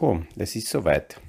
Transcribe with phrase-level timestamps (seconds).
[0.00, 1.20] So, es ist soweit.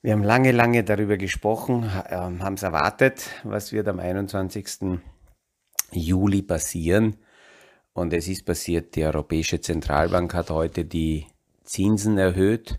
[0.00, 5.00] Wir haben lange, lange darüber gesprochen, ähm, haben es erwartet, was wird am 21.
[5.90, 7.16] Juli passieren.
[7.92, 11.26] Und es ist passiert, die Europäische Zentralbank hat heute die
[11.64, 12.78] Zinsen erhöht.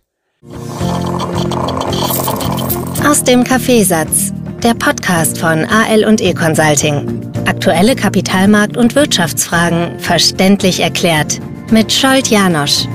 [3.05, 7.21] Aus dem Kaffeesatz, der Podcast von AL und E Consulting.
[7.45, 11.39] Aktuelle Kapitalmarkt- und Wirtschaftsfragen verständlich erklärt
[11.69, 12.87] mit Scholt Janosch.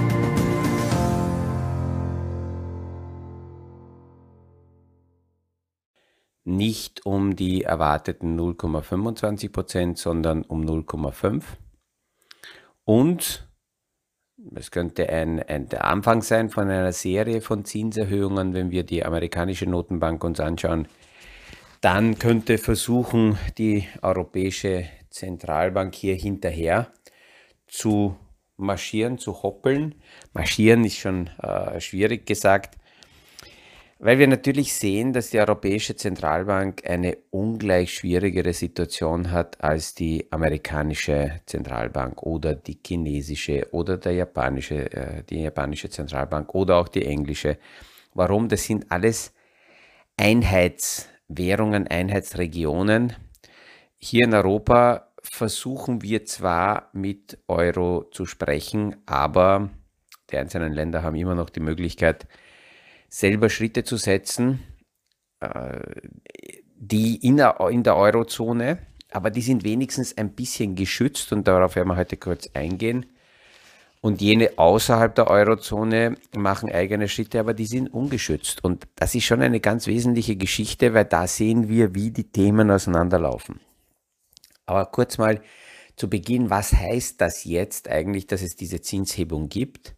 [6.45, 11.43] Nicht um die erwarteten 0,25 Prozent, sondern um 0,5.
[12.85, 13.49] Und
[14.55, 19.05] es könnte ein, ein, der Anfang sein von einer Serie von Zinserhöhungen, wenn wir die
[19.05, 20.87] amerikanische Notenbank uns anschauen.
[21.81, 26.89] Dann könnte versuchen, die Europäische Zentralbank hier hinterher
[27.67, 28.17] zu
[28.57, 29.95] marschieren, zu hoppeln.
[30.33, 32.77] Marschieren ist schon äh, schwierig gesagt.
[34.05, 40.31] Weil wir natürlich sehen, dass die Europäische Zentralbank eine ungleich schwierigere Situation hat als die
[40.31, 47.07] amerikanische Zentralbank oder die chinesische oder der japanische, äh, die japanische Zentralbank oder auch die
[47.07, 47.57] englische.
[48.13, 48.51] Warum?
[48.51, 49.33] Das sind alles
[50.19, 53.15] Einheitswährungen, Einheitsregionen.
[53.97, 59.71] Hier in Europa versuchen wir zwar mit Euro zu sprechen, aber
[60.31, 62.27] die einzelnen Länder haben immer noch die Möglichkeit,
[63.15, 64.61] selber Schritte zu setzen,
[65.39, 65.79] äh,
[66.75, 68.79] die in der, in der Eurozone,
[69.13, 73.07] aber die sind wenigstens ein bisschen geschützt und darauf werden wir heute kurz eingehen.
[74.01, 78.63] Und jene außerhalb der Eurozone machen eigene Schritte, aber die sind ungeschützt.
[78.63, 82.71] Und das ist schon eine ganz wesentliche Geschichte, weil da sehen wir, wie die Themen
[82.71, 83.61] auseinanderlaufen.
[84.67, 85.41] Aber kurz mal
[85.97, 89.95] zu Beginn, was heißt das jetzt eigentlich, dass es diese Zinshebung gibt?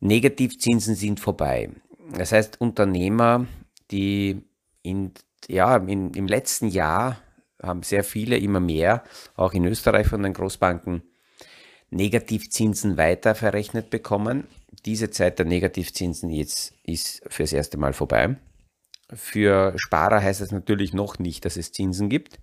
[0.00, 1.70] Negativzinsen sind vorbei.
[2.16, 3.46] Das heißt, Unternehmer,
[3.90, 4.42] die
[4.82, 5.12] in,
[5.48, 7.18] ja, in, im letzten Jahr
[7.62, 9.02] haben sehr viele, immer mehr,
[9.34, 11.02] auch in Österreich von den Großbanken,
[11.90, 14.46] Negativzinsen weiter verrechnet bekommen.
[14.84, 18.36] Diese Zeit der Negativzinsen jetzt ist fürs erste Mal vorbei.
[19.12, 22.38] Für Sparer heißt es natürlich noch nicht, dass es Zinsen gibt.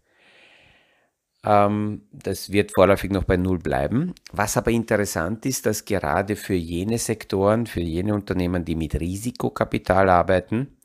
[1.46, 4.14] Ähm, das wird vorläufig noch bei Null bleiben.
[4.32, 10.10] Was aber interessant ist, dass gerade für jene Sektoren, für jene Unternehmen, die mit Risikokapital
[10.10, 10.78] arbeiten,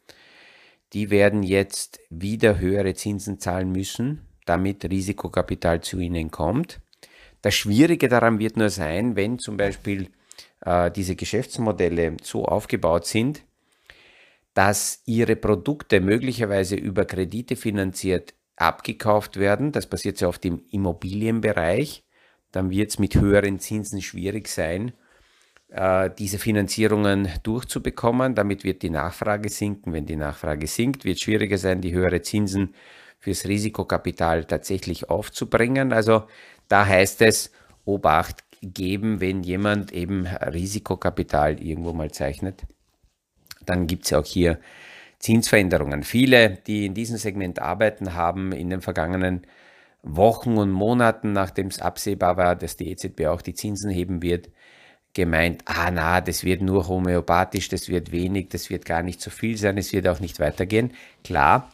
[0.93, 6.81] die werden jetzt wieder höhere Zinsen zahlen müssen, damit Risikokapital zu ihnen kommt.
[7.43, 10.09] Das Schwierige daran wird nur sein, wenn zum Beispiel
[10.61, 13.45] äh, diese Geschäftsmodelle so aufgebaut sind,
[14.53, 19.73] dass ihre Produkte möglicherweise über Kredite finanziert abgekauft werden.
[19.73, 22.05] Das passiert sehr oft im Immobilienbereich.
[22.53, 24.93] Dann wird es mit höheren Zinsen schwierig sein,
[25.69, 28.35] äh, diese Finanzierungen durchzubekommen.
[28.35, 29.93] Damit wird die Nachfrage sinken.
[29.93, 32.75] Wenn die Nachfrage sinkt, wird es schwieriger sein, die höhere Zinsen
[33.19, 35.93] fürs Risikokapital tatsächlich aufzubringen.
[35.93, 36.25] Also
[36.69, 37.53] da heißt es,
[37.85, 42.65] Obacht geben, wenn jemand eben Risikokapital irgendwo mal zeichnet.
[43.65, 44.59] Dann gibt es auch hier
[45.21, 46.03] Zinsveränderungen.
[46.03, 49.47] Viele, die in diesem Segment arbeiten, haben in den vergangenen
[50.03, 54.49] Wochen und Monaten, nachdem es absehbar war, dass die EZB auch die Zinsen heben wird,
[55.13, 59.31] gemeint, ah na, das wird nur homöopathisch, das wird wenig, das wird gar nicht so
[59.31, 60.95] viel sein, es wird auch nicht weitergehen.
[61.23, 61.71] Klar,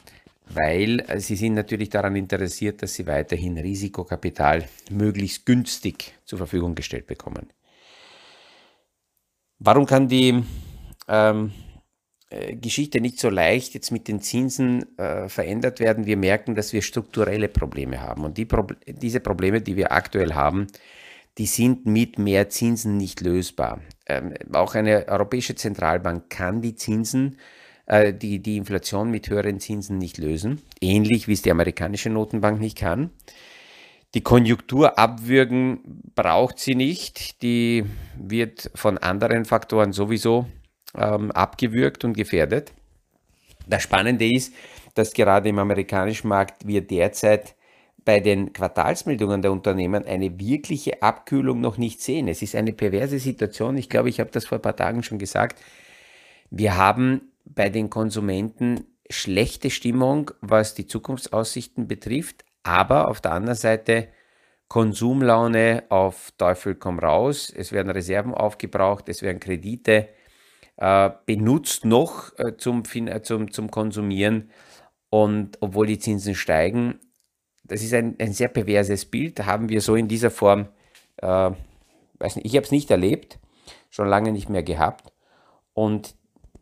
[0.48, 7.06] weil sie sind natürlich daran interessiert, dass sie weiterhin Risikokapital möglichst günstig zur Verfügung gestellt
[7.06, 7.50] bekommen.
[9.58, 10.42] Warum kann die
[11.08, 11.65] ähm, äh,
[12.28, 16.06] Geschichte nicht so leicht jetzt mit den Zinsen äh, verändert werden.
[16.06, 18.24] Wir merken, dass wir strukturelle Probleme haben.
[18.24, 20.66] Und die Proble diese Probleme, die wir aktuell haben,
[21.38, 23.80] die sind mit mehr Zinsen nicht lösbar.
[24.08, 27.38] Ähm, auch eine europäische Zentralbank kann die Zinsen,
[27.86, 32.58] äh, die, die Inflation mit höheren Zinsen nicht lösen, ähnlich wie es die amerikanische Notenbank
[32.58, 33.10] nicht kann.
[34.14, 37.84] Die Konjunktur abwürgen braucht sie nicht, die
[38.18, 40.46] wird von anderen Faktoren sowieso
[40.94, 42.72] ähm, abgewürgt und gefährdet.
[43.66, 44.54] Das Spannende ist,
[44.94, 47.54] dass gerade im amerikanischen Markt wir derzeit
[48.04, 52.28] bei den Quartalsmeldungen der Unternehmen eine wirkliche Abkühlung noch nicht sehen.
[52.28, 53.76] Es ist eine perverse Situation.
[53.76, 55.60] Ich glaube, ich habe das vor ein paar Tagen schon gesagt.
[56.50, 63.56] Wir haben bei den Konsumenten schlechte Stimmung, was die Zukunftsaussichten betrifft, aber auf der anderen
[63.56, 64.08] Seite
[64.68, 67.52] Konsumlaune auf Teufel komm raus.
[67.54, 70.06] Es werden Reserven aufgebraucht, es werden Kredite äh,
[70.76, 74.50] benutzt noch äh, zum, äh, zum, zum Konsumieren.
[75.08, 77.00] Und obwohl die Zinsen steigen,
[77.64, 80.68] das ist ein, ein sehr perverses Bild, haben wir so in dieser Form,
[81.16, 81.50] äh,
[82.18, 83.38] weiß nicht, ich habe es nicht erlebt,
[83.90, 85.12] schon lange nicht mehr gehabt.
[85.72, 86.14] Und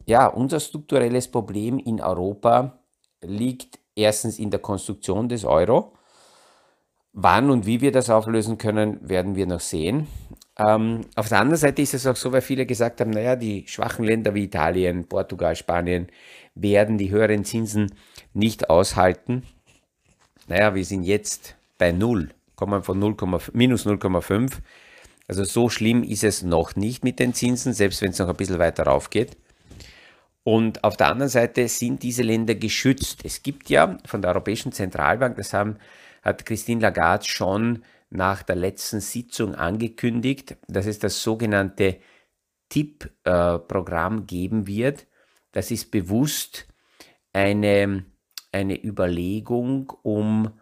[0.07, 2.79] ja, unser strukturelles Problem in Europa
[3.23, 5.93] liegt erstens in der Konstruktion des Euro.
[7.13, 10.09] Wann und wie wir das auflösen können, werden wir noch sehen.
[10.59, 13.65] Ähm, auf der anderen Seite ist es auch so, weil viele gesagt haben, naja, die
[13.67, 16.09] schwachen Länder wie Italien, Portugal, Spanien
[16.55, 17.93] werden die höheren Zinsen
[18.33, 19.43] nicht aushalten.
[20.47, 23.17] Naja, wir sind jetzt bei 0, kommen von 0,
[23.53, 24.53] minus 0,5.
[25.27, 28.37] Also so schlimm ist es noch nicht mit den Zinsen, selbst wenn es noch ein
[28.37, 29.37] bisschen weiter rauf geht.
[30.45, 33.21] Und auf der anderen Seite sind diese Länder geschützt.
[33.25, 35.79] Es gibt ja von der Europäischen Zentralbank, das haben,
[36.23, 37.83] hat Christine Lagarde schon
[38.15, 41.99] nach der letzten Sitzung angekündigt, dass es das sogenannte
[42.69, 45.07] TIP-Programm geben wird.
[45.53, 46.67] Das ist bewusst
[47.33, 48.05] eine,
[48.53, 50.53] eine Überlegung, um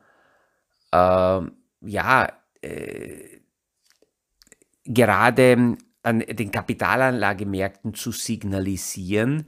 [0.93, 1.40] äh,
[1.81, 2.32] ja,
[2.62, 3.40] äh,
[4.84, 9.46] gerade an den Kapitalanlagemärkten zu signalisieren,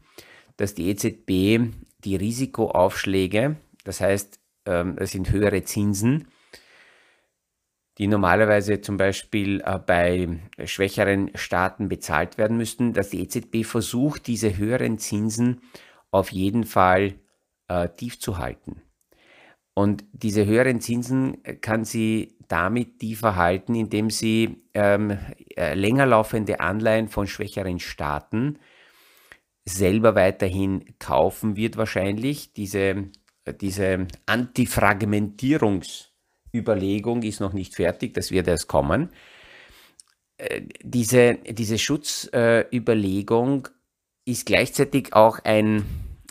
[0.57, 1.73] dass die EZB
[2.05, 6.29] die Risikoaufschläge, das heißt, ähm, es sind höhere Zinsen,
[7.99, 14.27] die normalerweise zum Beispiel äh, bei schwächeren Staaten bezahlt werden müssten, dass die EZB versucht,
[14.27, 15.61] diese höheren Zinsen
[16.11, 17.15] auf jeden Fall
[17.69, 18.83] äh, tief zu halten.
[19.75, 25.19] Und diese höheren Zinsen kann sie damit tiefer halten, indem sie ähm,
[25.57, 28.59] äh, länger laufende Anleihen von schwächeren Staaten
[29.65, 32.53] selber weiterhin kaufen wird wahrscheinlich.
[32.53, 33.11] Diese,
[33.61, 36.14] diese Antifragmentierungs-
[36.55, 39.11] Überlegung ist noch nicht fertig, das wird erst kommen.
[40.37, 43.69] Äh, diese, diese Schutzüberlegung
[44.25, 45.85] ist gleichzeitig auch ein,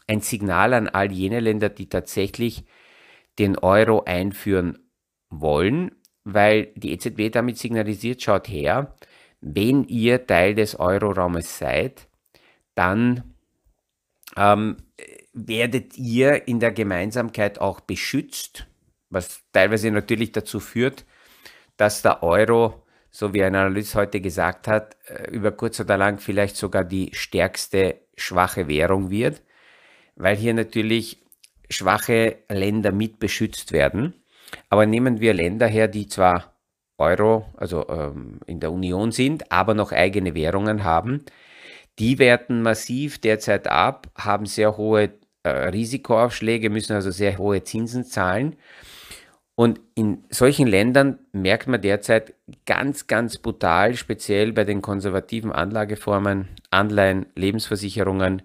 [0.08, 2.64] ein Signal an all jene Länder, die tatsächlich
[3.40, 4.80] den Euro einführen
[5.30, 5.92] wollen,
[6.24, 8.96] weil die EZB damit signalisiert, schaut her,
[9.42, 12.08] wenn ihr Teil des Euroraumes seid,
[12.75, 13.36] dann
[14.38, 14.78] ähm,
[15.34, 18.68] werdet ihr in der Gemeinsamkeit auch beschützt
[19.13, 21.06] was teilweise natürlich dazu führt,
[21.77, 26.19] dass der Euro, so wie ein Analyst heute gesagt hat, äh, über kurz oder lang
[26.19, 29.42] vielleicht sogar die stärkste schwache Währung wird,
[30.15, 31.24] weil hier natürlich
[31.69, 34.13] schwache Länder mit beschützt werden.
[34.69, 36.54] Aber nehmen wir Länder her, die zwar
[36.98, 41.25] Euro, also ähm, in der Union sind, aber noch eigene Währungen haben.
[42.00, 45.13] Die werten massiv derzeit ab, haben sehr hohe
[45.44, 48.56] äh, Risikoaufschläge, müssen also sehr hohe Zinsen zahlen.
[49.56, 52.34] Und in solchen Ländern merkt man derzeit
[52.66, 58.42] ganz, ganz brutal, speziell bei den konservativen Anlageformen, Anleihen, Lebensversicherungen,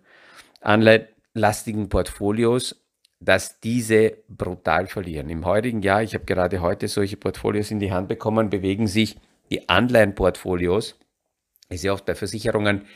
[0.60, 2.84] anleihenlastigen Portfolios,
[3.20, 5.30] dass diese brutal verlieren.
[5.30, 9.16] Im heutigen Jahr, ich habe gerade heute solche Portfolios in die Hand bekommen, bewegen sich
[9.50, 10.98] die Anleihenportfolios,
[11.70, 12.86] die ja oft bei Versicherungen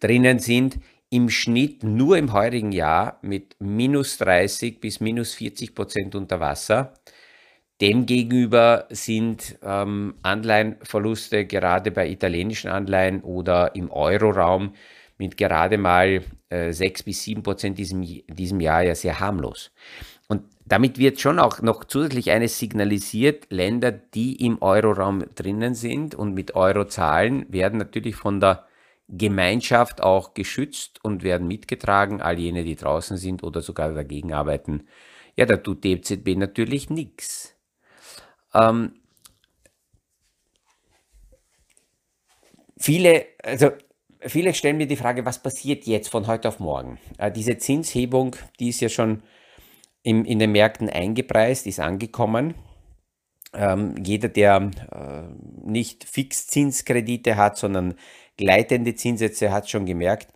[0.00, 0.78] drinnen sind,
[1.10, 6.94] im Schnitt nur im heurigen Jahr mit minus 30 bis minus 40 Prozent unter Wasser.
[7.82, 14.74] Demgegenüber sind ähm, Anleihenverluste gerade bei italienischen Anleihen oder im Euroraum
[15.18, 19.72] mit gerade mal äh, 6 bis 7 Prozent diesem, diesem Jahr ja sehr harmlos.
[20.28, 26.14] Und damit wird schon auch noch zusätzlich eines signalisiert, Länder, die im Euroraum drinnen sind
[26.14, 28.64] und mit Euro zahlen, werden natürlich von der
[29.08, 32.22] Gemeinschaft auch geschützt und werden mitgetragen.
[32.22, 34.84] All jene, die draußen sind oder sogar dagegen arbeiten,
[35.36, 37.51] ja, da tut die EZB natürlich nichts.
[38.54, 38.92] Ähm,
[42.78, 43.70] viele, also
[44.20, 46.98] viele stellen mir die Frage, was passiert jetzt von heute auf morgen?
[47.18, 49.22] Äh, diese Zinshebung, die ist ja schon
[50.02, 52.54] im, in den Märkten eingepreist, ist angekommen.
[53.54, 57.94] Ähm, jeder, der äh, nicht Fixzinskredite hat, sondern
[58.36, 60.32] gleitende Zinssätze, hat schon gemerkt,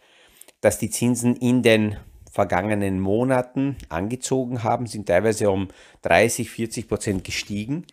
[0.61, 1.97] dass die Zinsen in den
[2.31, 5.69] vergangenen Monaten angezogen haben, sind teilweise um
[6.03, 7.87] 30, 40 Prozent gestiegen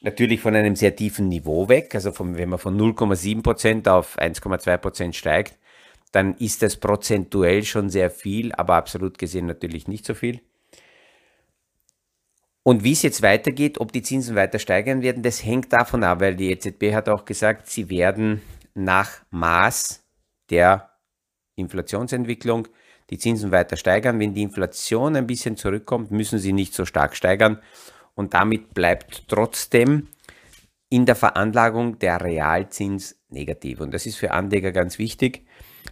[0.00, 1.94] natürlich von einem sehr tiefen Niveau weg.
[1.94, 5.58] Also von, wenn man von 0,7% auf 1,2% steigt,
[6.12, 10.40] dann ist das prozentuell schon sehr viel, aber absolut gesehen natürlich nicht so viel.
[12.62, 16.20] Und wie es jetzt weitergeht, ob die Zinsen weiter steigern werden, das hängt davon ab,
[16.20, 18.42] weil die EZB hat auch gesagt, sie werden
[18.74, 20.04] nach Maß
[20.50, 20.90] der
[21.54, 22.66] Inflationsentwicklung
[23.10, 24.18] die Zinsen weiter steigern.
[24.18, 27.60] Wenn die Inflation ein bisschen zurückkommt, müssen sie nicht so stark steigern
[28.16, 30.08] und damit bleibt trotzdem
[30.88, 33.80] in der Veranlagung der Realzins negativ.
[33.80, 35.46] Und das ist für Anleger ganz wichtig.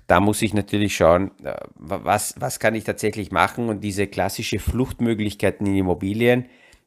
[0.06, 3.68] Da muss ich natürlich schauen, äh, was, was kann ich tatsächlich machen.
[3.68, 6.46] Und diese klassische Fluchtmöglichkeiten in Immobilien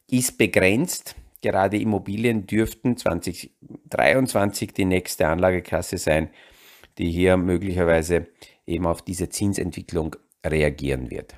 [0.09, 1.15] ist begrenzt.
[1.41, 6.29] Gerade Immobilien dürften 2023 die nächste Anlageklasse sein,
[6.97, 8.27] die hier möglicherweise
[8.65, 10.15] eben auf diese Zinsentwicklung
[10.45, 11.35] reagieren wird.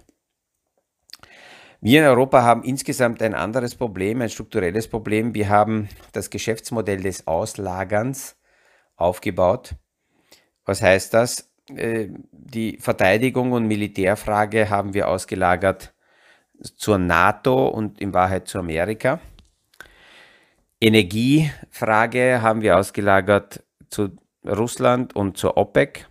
[1.81, 5.33] Wir in Europa haben insgesamt ein anderes Problem, ein strukturelles Problem.
[5.33, 8.36] Wir haben das Geschäftsmodell des Auslagerns
[8.98, 9.75] aufgebaut.
[10.65, 11.50] Was heißt das?
[11.74, 15.93] Äh, die Verteidigung und Militärfrage haben wir ausgelagert
[16.75, 19.21] zur NATO und in Wahrheit zu Amerika.
[20.81, 26.07] Energiefrage haben wir ausgelagert zu Russland und zur OPEC.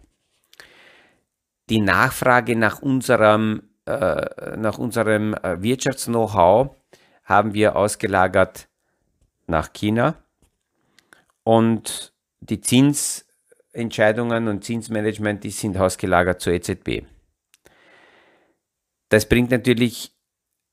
[1.68, 6.74] Die Nachfrage nach unserem, äh, nach unserem äh, Wirtschafts-Know-how
[7.24, 8.68] haben wir ausgelagert
[9.46, 10.16] nach China.
[11.42, 17.04] Und die Zinsentscheidungen und Zinsmanagement, die sind ausgelagert zur EZB.
[19.08, 20.14] Das bringt natürlich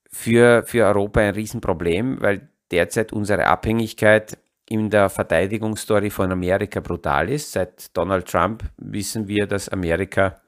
[0.10, 7.30] für, für Europa ein Riesenproblem, weil derzeit unsere Abhängigkeit in der Verteidigungsstory von Amerika brutal
[7.30, 7.52] ist.
[7.52, 10.42] Seit Donald Trump wissen wir, dass Amerika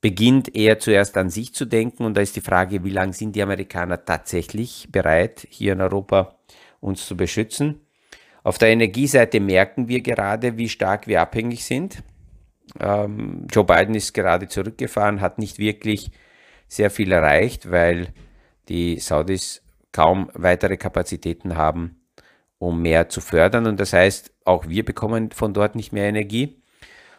[0.00, 3.36] beginnt eher zuerst an sich zu denken und da ist die Frage, wie lange sind
[3.36, 6.38] die Amerikaner tatsächlich bereit, hier in Europa
[6.80, 7.80] uns zu beschützen.
[8.42, 12.02] Auf der Energieseite merken wir gerade, wie stark wir abhängig sind.
[12.78, 16.10] Ähm, Joe Biden ist gerade zurückgefahren, hat nicht wirklich
[16.66, 18.14] sehr viel erreicht, weil
[18.68, 22.00] die Saudis kaum weitere Kapazitäten haben,
[22.58, 23.66] um mehr zu fördern.
[23.66, 26.62] Und das heißt, auch wir bekommen von dort nicht mehr Energie.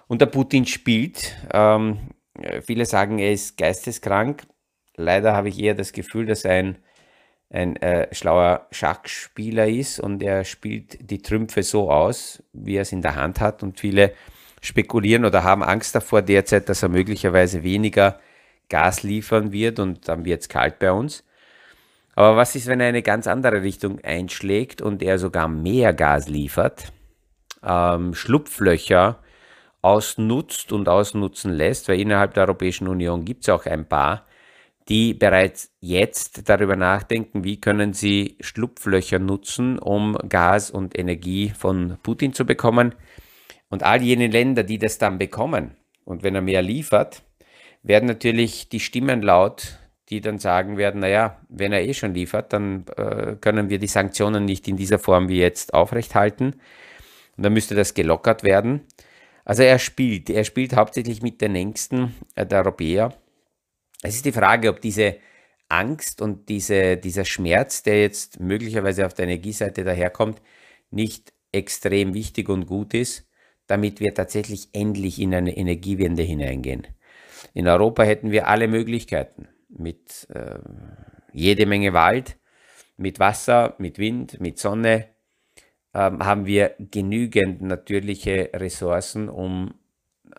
[0.08, 1.36] Und der Putin spielt.
[1.54, 2.00] Ähm,
[2.62, 4.44] viele sagen, er ist geisteskrank.
[4.96, 6.78] Leider habe ich eher das Gefühl, dass er ein,
[7.50, 12.92] ein äh, schlauer Schachspieler ist und er spielt die Trümpfe so aus, wie er es
[12.92, 13.64] in der Hand hat.
[13.64, 14.14] Und viele
[14.62, 18.20] spekulieren oder haben Angst davor derzeit, dass er möglicherweise weniger
[18.70, 21.26] Gas liefern wird und dann wird es kalt bei uns.
[22.16, 26.28] Aber was ist, wenn er eine ganz andere Richtung einschlägt und er sogar mehr Gas
[26.28, 26.92] liefert,
[27.64, 29.21] ähm, Schlupflöcher
[29.82, 34.26] ausnutzt und ausnutzen lässt, weil innerhalb der Europäischen Union gibt es auch ein paar,
[34.90, 41.98] die bereits jetzt darüber nachdenken, wie können sie Schlupflöcher nutzen, um Gas und Energie von
[42.04, 42.96] Putin zu bekommen.
[43.70, 47.24] Und all jene Länder, die das dann bekommen, und wenn er mehr liefert,
[47.84, 49.78] werden natürlich die Stimmen laut,
[50.10, 53.88] die dann sagen werden, naja, wenn er eh schon liefert, dann äh, können wir die
[53.88, 56.56] Sanktionen nicht in dieser Form wie jetzt aufrechthalten.
[57.38, 58.82] Und dann müsste das gelockert werden.
[59.46, 63.14] Also er spielt, er spielt hauptsächlich mit den Ängsten äh, der Europäer.
[64.02, 65.18] Es ist die Frage, ob diese
[65.70, 70.42] Angst und diese, dieser Schmerz, der jetzt möglicherweise auf der Energieseite daherkommt,
[70.90, 73.28] nicht extrem wichtig und gut ist,
[73.68, 76.88] damit wir tatsächlich endlich in eine Energiewende hineingehen.
[77.54, 80.60] In Europa hätten wir alle Möglichkeiten mit äh,
[81.34, 82.38] jede Menge Wald,
[82.98, 85.08] mit Wasser, mit Wind, mit Sonne,
[85.94, 89.74] ähm, haben wir genügend natürliche Ressourcen, um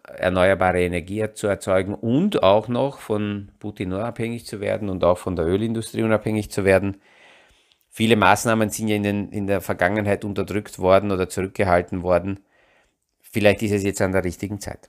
[0.04, 5.36] erneuerbare Energie zu erzeugen und auch noch von Putin unabhängig zu werden und auch von
[5.36, 6.96] der Ölindustrie unabhängig zu werden.
[7.88, 12.40] Viele Maßnahmen sind ja in, den, in der Vergangenheit unterdrückt worden oder zurückgehalten worden.
[13.20, 14.88] Vielleicht ist es jetzt an der richtigen Zeit.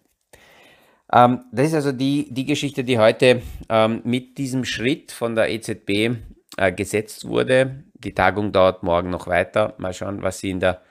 [1.11, 5.49] Ähm, das ist also die, die Geschichte, die heute ähm, mit diesem Schritt von der
[5.51, 6.17] EZB
[6.57, 7.83] äh, gesetzt wurde.
[8.03, 9.73] Die Tagung dauert morgen noch weiter.
[9.77, 10.81] Mal schauen, was sie in der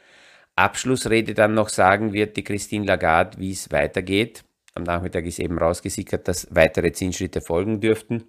[0.56, 4.44] Abschlussrede dann noch sagen wird, die Christine Lagarde, wie es weitergeht.
[4.74, 8.24] Am Nachmittag ist eben rausgesickert, dass weitere Zinsschritte folgen dürften.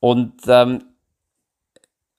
[0.00, 0.84] Und ähm,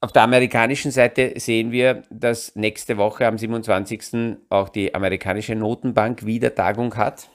[0.02, 4.38] auf der amerikanischen Seite sehen wir, dass nächste Woche am 27.
[4.50, 7.30] auch die amerikanische Notenbank wieder Tagung hat.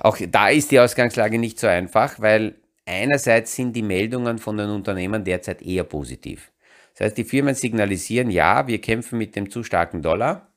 [0.00, 4.70] Auch da ist die Ausgangslage nicht so einfach, weil einerseits sind die Meldungen von den
[4.70, 6.52] Unternehmen derzeit eher positiv.
[6.94, 10.48] Das heißt, die Firmen signalisieren, ja, wir kämpfen mit dem zu starken Dollar.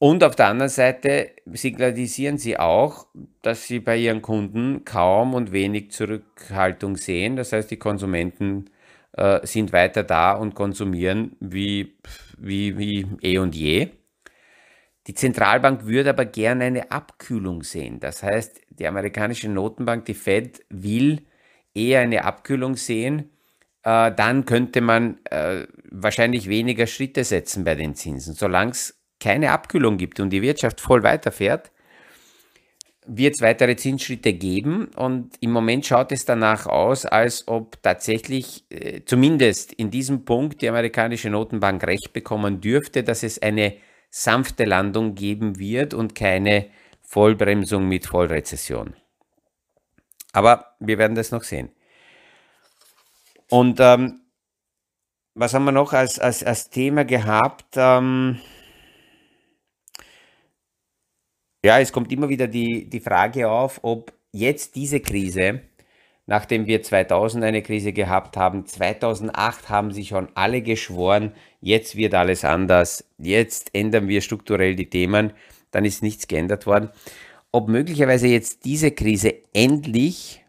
[0.00, 3.06] Und auf der anderen Seite signalisieren sie auch,
[3.42, 7.36] dass sie bei ihren Kunden kaum und wenig Zurückhaltung sehen.
[7.36, 8.70] Das heißt, die Konsumenten
[9.12, 11.96] äh, sind weiter da und konsumieren wie,
[12.38, 13.88] wie, wie eh und je.
[15.08, 17.98] Die Zentralbank würde aber gerne eine Abkühlung sehen.
[17.98, 21.22] Das heißt, die amerikanische Notenbank, die Fed, will
[21.74, 23.30] eher eine Abkühlung sehen.
[23.84, 28.34] Äh, dann könnte man äh, wahrscheinlich weniger Schritte setzen bei den Zinsen.
[28.34, 31.72] Solange es keine Abkühlung gibt und die Wirtschaft voll weiterfährt,
[33.06, 38.66] wird es weitere Zinsschritte geben und im Moment schaut es danach aus, als ob tatsächlich
[38.68, 43.72] äh, zumindest in diesem Punkt die amerikanische Notenbank recht bekommen dürfte, dass es eine
[44.10, 46.70] sanfte Landung geben wird und keine
[47.02, 48.94] Vollbremsung mit Vollrezession.
[50.32, 51.70] Aber wir werden das noch sehen.
[53.50, 54.20] Und ähm,
[55.34, 57.74] was haben wir noch als, als, als Thema gehabt?
[57.76, 58.38] Ähm,
[61.64, 65.62] Ja, es kommt immer wieder die, die Frage auf, ob jetzt diese Krise,
[66.28, 71.32] nachdem wir 2000 eine Krise gehabt haben, 2008 haben sich schon alle geschworen,
[71.62, 75.32] jetzt wird alles anders, jetzt ändern wir strukturell die Themen,
[75.70, 76.90] dann ist nichts geändert worden.
[77.50, 80.44] Ob möglicherweise jetzt diese Krise endlich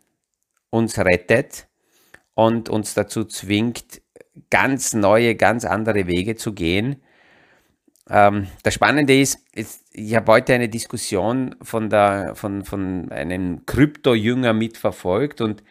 [0.70, 1.68] uns rettet
[2.34, 4.02] und uns dazu zwingt,
[4.50, 7.02] ganz neue, ganz andere Wege zu gehen,
[8.10, 13.65] ähm, das Spannende ist, ist ich habe heute eine Diskussion von, der, von, von einem
[13.65, 15.63] Krypto-Jünger mitverfolgt und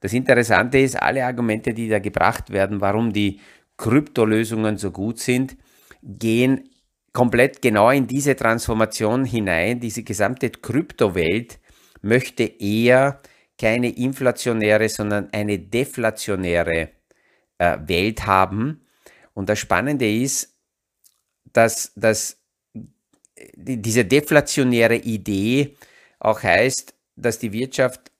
[0.00, 3.40] das Interessante ist, alle Argumente, die da gebracht werden, warum die
[3.76, 5.56] Kryptolösungen so gut sind,
[6.02, 6.68] gehen
[7.12, 9.80] komplett genau in diese Transformation hinein.
[9.80, 11.58] Diese gesamte Kryptowelt
[12.00, 13.20] möchte eher
[13.60, 16.90] keine inflationäre, sondern eine deflationäre
[17.58, 18.82] äh, Welt haben.
[19.34, 20.56] Und das Spannende ist,
[21.52, 22.37] dass, dass
[23.54, 25.76] diese deflationäre Idee
[26.18, 28.10] auch heißt, dass die Wirtschaft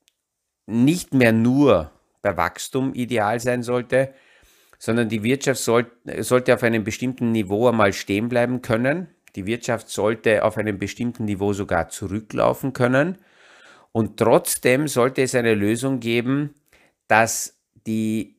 [0.66, 1.90] nicht mehr nur
[2.22, 4.12] bei Wachstum ideal sein sollte,
[4.78, 9.08] sondern die Wirtschaft soll, sollte auf einem bestimmten Niveau einmal stehen bleiben können.
[9.34, 13.18] Die Wirtschaft sollte auf einem bestimmten Niveau sogar zurücklaufen können.
[13.92, 16.54] Und trotzdem sollte es eine Lösung geben,
[17.08, 18.36] dass, die,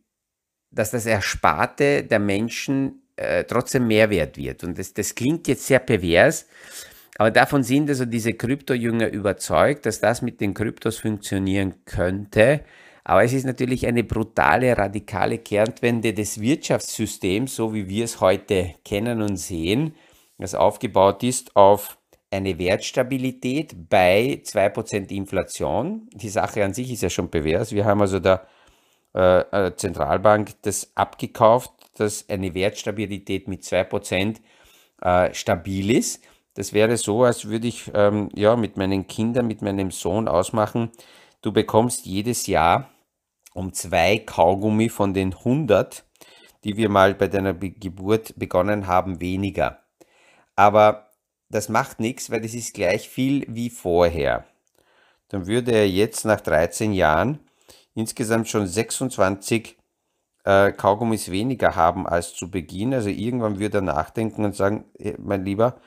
[0.72, 4.64] dass das Ersparte der Menschen äh, trotzdem Mehrwert wird.
[4.64, 6.48] Und das, das klingt jetzt sehr pervers,
[7.18, 12.62] aber davon sind also diese Kryptojünger überzeugt, dass das mit den Kryptos funktionieren könnte.
[13.04, 18.76] Aber es ist natürlich eine brutale, radikale Kehrtwende des Wirtschaftssystems, so wie wir es heute
[18.86, 19.96] kennen und sehen,
[20.38, 21.98] das aufgebaut ist auf
[22.32, 26.08] eine Wertstabilität bei 2% Inflation.
[26.14, 27.74] Die Sache an sich ist ja schon pervers.
[27.74, 28.48] Wir haben also der
[29.14, 34.38] äh, äh Zentralbank das abgekauft dass eine Wertstabilität mit 2%
[35.02, 36.24] äh, stabil ist.
[36.56, 40.92] Das wäre so, als würde ich ähm, ja, mit meinen Kindern, mit meinem Sohn ausmachen,
[41.42, 42.90] du bekommst jedes Jahr
[43.54, 46.06] um zwei Kaugummi von den 100,
[46.64, 49.80] die wir mal bei deiner Be Geburt begonnen haben, weniger.
[50.56, 51.10] Aber
[51.50, 54.46] das macht nichts, weil das ist gleich viel wie vorher.
[55.30, 57.40] Dann würde er jetzt nach 13 Jahren
[57.96, 59.79] insgesamt schon 26
[60.50, 62.94] äh, Kaugummis weniger haben als zu Beginn.
[62.94, 64.86] Also irgendwann wird er nachdenken und sagen,
[65.20, 65.80] mein Lieber,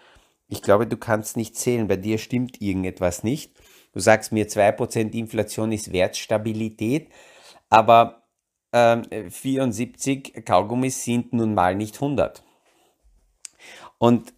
[0.47, 3.53] ich glaube, du kannst nicht zählen, bei dir stimmt irgendetwas nicht.
[3.93, 7.09] Du sagst mir, 2% Inflation ist Wertstabilität,
[7.71, 8.23] aber
[8.71, 12.45] äh, 74 Kaugummis sind nun mal nicht 100.
[13.99, 14.33] Und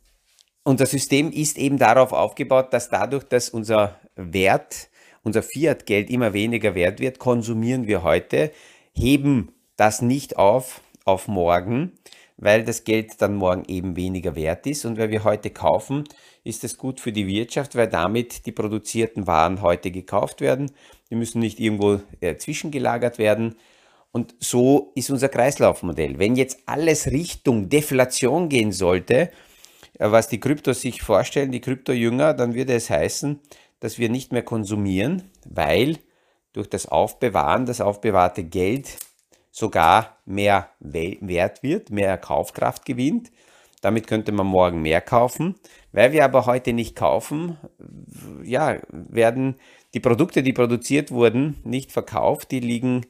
[0.63, 4.89] unser System ist eben darauf aufgebaut, dass dadurch, dass unser Wert,
[5.23, 8.53] unser Fiat-Geld immer weniger wert wird, konsumieren wir heute,
[8.95, 11.93] heben das nicht auf auf morgen,
[12.37, 14.85] weil das Geld dann morgen eben weniger wert ist.
[14.85, 16.05] Und weil wir heute kaufen,
[16.43, 20.71] ist es gut für die Wirtschaft, weil damit die produzierten Waren heute gekauft werden.
[21.11, 23.57] Die müssen nicht irgendwo äh, zwischengelagert werden.
[24.13, 26.19] Und so ist unser Kreislaufmodell.
[26.19, 29.31] Wenn jetzt alles Richtung Deflation gehen sollte,
[29.99, 33.41] äh, was die Kryptos sich vorstellen, die Kryptojünger, dann würde es heißen,
[33.81, 35.99] dass wir nicht mehr konsumieren, weil
[36.53, 38.99] durch das Aufbewahren, das aufbewahrte Geld
[39.55, 43.31] sogar mehr wert wird, mehr Kaufkraft gewinnt.
[43.83, 45.55] Damit könnte man morgen mehr kaufen.
[45.93, 47.57] Weil wir aber heute nicht kaufen,
[48.43, 49.55] ja, werden
[49.95, 52.51] die Produkte, die produziert wurden, nicht verkauft.
[52.51, 53.07] Die liegen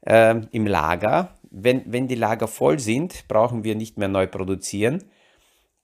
[0.00, 1.36] äh, im Lager.
[1.52, 5.04] Wenn, wenn die Lager voll sind, brauchen wir nicht mehr neu produzieren.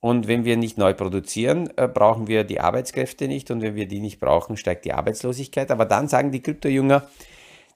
[0.01, 3.49] Und wenn wir nicht neu produzieren, äh, brauchen wir die Arbeitskräfte nicht.
[3.49, 5.71] Und wenn wir die nicht brauchen, steigt die Arbeitslosigkeit.
[5.71, 7.07] Aber dann sagen die Kryptojünger,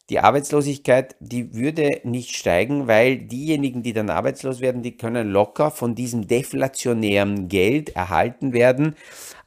[0.10, 5.72] die Arbeitslosigkeit, die würde nicht steigen, weil diejenigen, die dann arbeitslos werden, die können locker
[5.72, 8.96] von diesem deflationären Geld erhalten werden.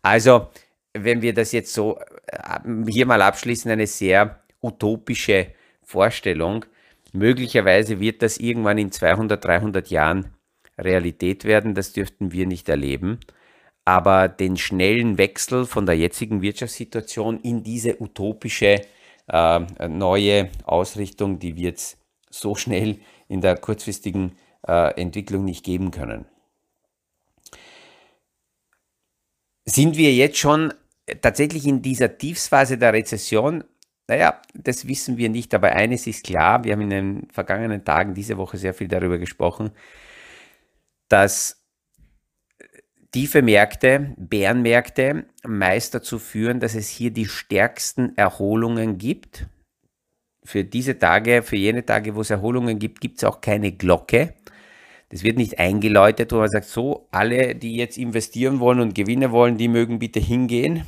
[0.03, 0.49] Also,
[0.95, 5.49] wenn wir das jetzt so äh, hier mal abschließen, eine sehr utopische
[5.83, 6.67] Vorstellung.
[7.13, 10.35] Möglicherweise wird das irgendwann in 200, 300 Jahren
[10.79, 11.75] Realität werden.
[11.75, 13.19] Das dürften wir nicht erleben.
[13.85, 18.83] Aber den schnellen Wechsel von der jetzigen Wirtschaftssituation in diese utopische
[19.29, 21.99] äh, neue Ausrichtung, die wir jetzt
[22.31, 24.33] so schnell in der kurzfristigen
[24.67, 26.27] äh, Entwicklung nicht geben können.
[29.65, 30.73] Sind wir jetzt schon
[31.21, 33.65] tatsächlich in dieser Tiefsphase der Rezession?
[34.09, 38.15] Naja, das wissen wir nicht, aber eines ist klar, wir haben in den vergangenen Tagen
[38.15, 39.71] diese Woche sehr viel darüber gesprochen,
[41.09, 41.58] dass
[43.13, 49.47] tiefe Märkte, Bärenmärkte meist dazu führen, dass es hier die stärksten Erholungen gibt.
[50.45, 54.35] Für diese Tage, für jene Tage, wo es Erholungen gibt, gibt es auch keine Glocke.
[55.11, 59.31] Das wird nicht eingeläutet, wo man sagt, so, alle, die jetzt investieren wollen und Gewinne
[59.31, 60.85] wollen, die mögen bitte hingehen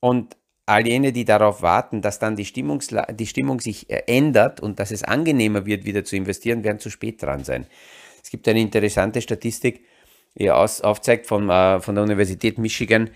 [0.00, 4.78] Und all jene, die darauf warten, dass dann die, die Stimmung sich äh, ändert und
[4.78, 7.66] dass es angenehmer wird, wieder zu investieren, werden zu spät dran sein.
[8.22, 9.84] Es gibt eine interessante Statistik,
[10.34, 13.10] die aufzeigt von, äh, von der Universität Michigan,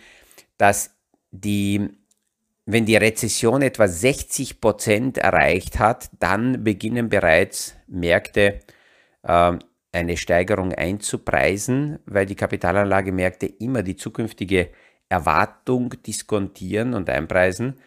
[0.58, 0.94] dass
[1.30, 1.88] die,
[2.66, 8.60] wenn die Rezession etwa 60 Prozent erreicht hat, dann beginnen bereits Märkte
[9.22, 9.52] äh,
[9.92, 14.70] eine Steigerung einzupreisen, weil die Kapitalanlagemärkte immer die zukünftige
[15.08, 17.78] Erwartung diskontieren und einpreisen.